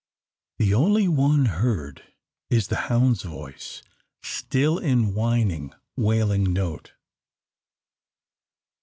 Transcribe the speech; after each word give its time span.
The 0.57 0.73
only 0.73 1.07
one 1.07 1.45
heard 1.45 2.01
is 2.49 2.69
the 2.69 2.75
hound's 2.89 3.21
voice, 3.21 3.83
still 4.23 4.79
in 4.79 5.13
whining, 5.13 5.75
wailing 5.95 6.53
note. 6.53 6.93